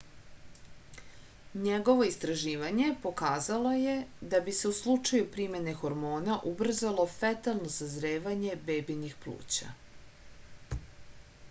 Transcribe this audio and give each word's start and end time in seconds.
njegovo 1.65 2.07
istraživanje 2.11 2.87
pokazalo 3.03 3.75
je 3.81 3.93
da 4.31 4.41
bi 4.49 4.55
se 4.61 4.71
u 4.73 4.79
slučaju 4.79 5.29
primene 5.37 5.77
hormona 5.83 6.39
ubrzalo 6.55 7.07
fetalno 7.19 7.73
sazrevanje 7.79 8.59
bebinih 8.71 9.17
pluća 9.27 9.73